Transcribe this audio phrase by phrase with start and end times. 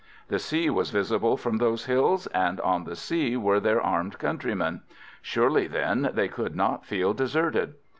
[0.29, 4.81] The sea was visible from those hills, and on the sea were their armed countrymen.
[5.21, 7.75] Surely, then, they could not feel deserted.